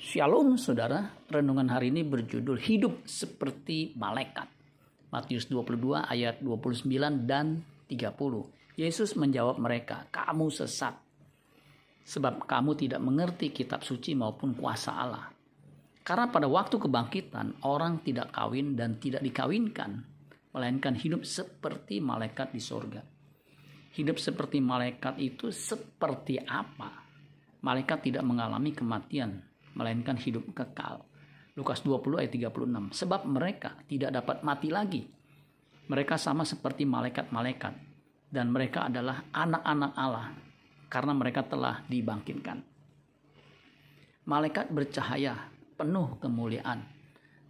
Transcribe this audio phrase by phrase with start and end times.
[0.00, 4.48] Shalom saudara, renungan hari ini berjudul Hidup Seperti Malaikat.
[5.12, 8.80] Matius 22 ayat 29 dan 30.
[8.80, 10.96] Yesus menjawab mereka, kamu sesat.
[12.00, 15.28] Sebab kamu tidak mengerti kitab suci maupun kuasa Allah.
[16.00, 20.00] Karena pada waktu kebangkitan orang tidak kawin dan tidak dikawinkan,
[20.56, 23.04] melainkan hidup seperti malaikat di sorga.
[24.00, 27.04] Hidup seperti malaikat itu seperti apa?
[27.60, 31.06] Malaikat tidak mengalami kematian, melainkan hidup kekal.
[31.58, 32.94] Lukas 20 ayat 36.
[32.94, 35.02] Sebab mereka tidak dapat mati lagi.
[35.90, 37.74] Mereka sama seperti malaikat-malaikat
[38.30, 40.30] dan mereka adalah anak-anak Allah
[40.86, 42.62] karena mereka telah dibangkitkan.
[44.30, 46.86] Malaikat bercahaya penuh kemuliaan.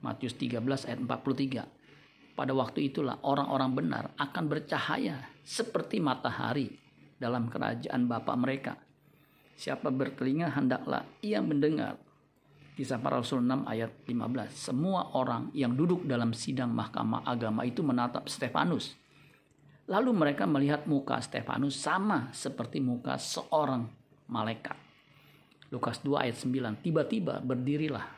[0.01, 2.33] Matius 13 ayat 43.
[2.33, 6.73] Pada waktu itulah orang-orang benar akan bercahaya seperti matahari
[7.21, 8.81] dalam kerajaan Bapa mereka.
[9.61, 12.01] Siapa bertelinga hendaklah ia mendengar
[12.81, 14.57] Kisah para Rasul 6 ayat 15.
[14.57, 18.97] Semua orang yang duduk dalam sidang mahkamah agama itu menatap Stefanus.
[19.85, 23.85] Lalu mereka melihat muka Stefanus sama seperti muka seorang
[24.33, 24.81] malaikat.
[25.69, 26.81] Lukas 2 ayat 9.
[26.81, 28.09] Tiba-tiba berdirilah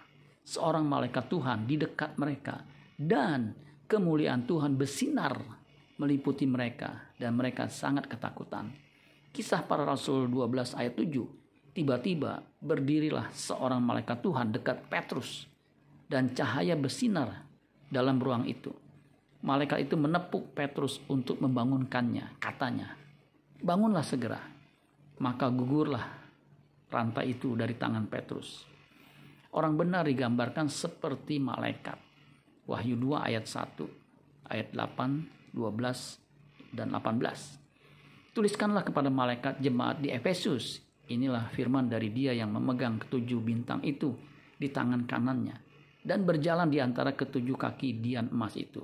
[0.47, 2.63] seorang malaikat Tuhan di dekat mereka
[2.95, 3.59] dan
[3.91, 5.43] kemuliaan Tuhan bersinar
[5.99, 8.71] meliputi mereka dan mereka sangat ketakutan.
[9.35, 11.42] Kisah para Rasul 12 ayat 7
[11.73, 15.49] Tiba-tiba berdirilah seorang malaikat Tuhan dekat Petrus
[16.05, 17.49] dan cahaya bersinar
[17.89, 18.69] dalam ruang itu.
[19.41, 22.37] Malaikat itu menepuk Petrus untuk membangunkannya.
[22.37, 22.93] Katanya,
[23.65, 24.39] bangunlah segera.
[25.17, 26.05] Maka gugurlah
[26.93, 28.69] rantai itu dari tangan Petrus.
[29.57, 31.97] Orang benar digambarkan seperti malaikat.
[32.69, 38.37] Wahyu 2 ayat 1, ayat 8, 12, dan 18.
[38.37, 44.17] Tuliskanlah kepada malaikat jemaat di Efesus Inilah firman dari dia yang memegang ketujuh bintang itu
[44.57, 45.61] di tangan kanannya
[46.01, 48.81] dan berjalan di antara ketujuh kaki dian emas itu.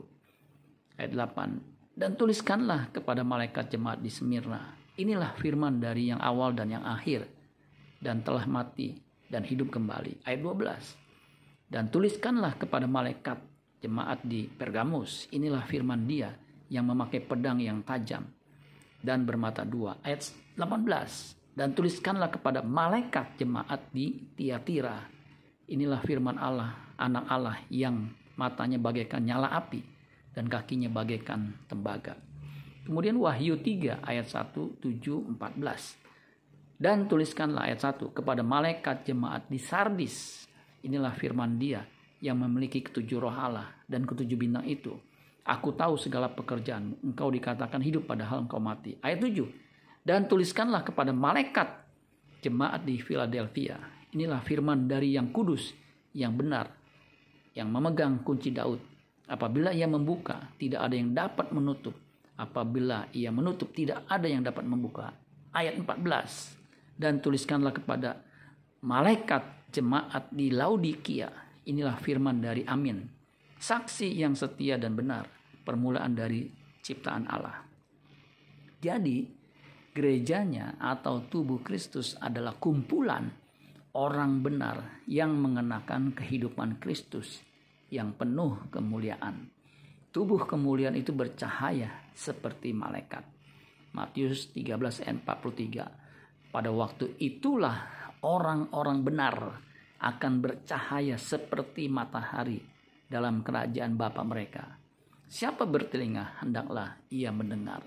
[1.01, 1.97] Ayat 8.
[1.97, 4.77] Dan tuliskanlah kepada malaikat jemaat di Semirna.
[5.01, 7.25] Inilah firman dari yang awal dan yang akhir
[7.97, 9.01] dan telah mati
[9.33, 10.21] dan hidup kembali.
[10.29, 11.73] Ayat 12.
[11.73, 13.41] Dan tuliskanlah kepada malaikat
[13.81, 15.33] jemaat di Pergamus.
[15.33, 16.37] Inilah firman dia
[16.69, 18.29] yang memakai pedang yang tajam
[19.01, 19.97] dan bermata dua.
[20.05, 25.11] Ayat 18 dan tuliskanlah kepada malaikat jemaat di Tiatira.
[25.67, 29.83] Inilah firman Allah, anak Allah yang matanya bagaikan nyala api
[30.39, 32.15] dan kakinya bagaikan tembaga.
[32.87, 36.79] Kemudian Wahyu 3 ayat 1, 7, 14.
[36.79, 40.47] Dan tuliskanlah ayat 1 kepada malaikat jemaat di Sardis.
[40.87, 41.83] Inilah firman dia
[42.23, 44.95] yang memiliki ketujuh roh Allah dan ketujuh bintang itu.
[45.43, 46.95] Aku tahu segala pekerjaan.
[47.03, 48.95] Engkau dikatakan hidup padahal engkau mati.
[49.03, 49.68] Ayat 7
[50.07, 51.69] dan tuliskanlah kepada malaikat
[52.43, 53.79] jemaat di Philadelphia.
[54.15, 55.75] Inilah firman dari yang kudus,
[56.17, 56.73] yang benar,
[57.53, 58.81] yang memegang kunci Daud.
[59.29, 61.93] Apabila ia membuka, tidak ada yang dapat menutup.
[62.39, 65.13] Apabila ia menutup, tidak ada yang dapat membuka.
[65.53, 66.97] Ayat 14.
[66.97, 68.25] Dan tuliskanlah kepada
[68.81, 71.29] malaikat jemaat di Laodikia.
[71.69, 73.05] Inilah firman dari Amin.
[73.61, 75.29] Saksi yang setia dan benar.
[75.67, 76.49] Permulaan dari
[76.81, 77.61] ciptaan Allah.
[78.81, 79.38] Jadi,
[79.99, 83.27] gerejanya atau tubuh Kristus adalah kumpulan
[83.99, 87.43] orang benar yang mengenakan kehidupan Kristus
[87.91, 89.51] yang penuh kemuliaan.
[90.15, 93.27] Tubuh kemuliaan itu bercahaya seperti malaikat.
[93.91, 96.55] Matius 13 ayat 43.
[96.55, 97.91] Pada waktu itulah
[98.23, 99.59] orang-orang benar
[99.99, 102.63] akan bercahaya seperti matahari
[103.11, 104.79] dalam kerajaan Bapa mereka.
[105.27, 107.83] Siapa bertelinga hendaklah ia mendengar.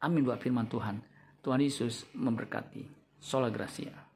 [0.00, 1.13] Amin buat firman Tuhan.
[1.44, 2.88] Tuhan Yesus memberkati.
[3.20, 4.13] Sola Gracia.